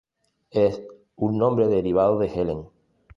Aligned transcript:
Es 0.49 0.81
un 1.15 1.37
nombre 1.37 1.67
derivado 1.67 2.17
de 2.17 2.25
Helen. 2.25 2.65